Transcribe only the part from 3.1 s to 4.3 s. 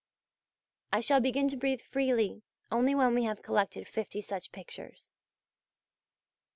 we have collected fifty